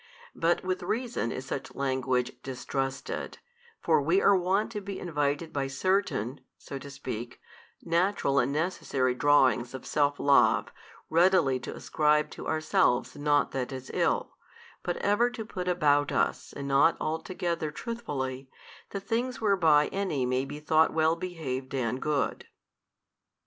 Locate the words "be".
4.81-4.97, 20.45-20.59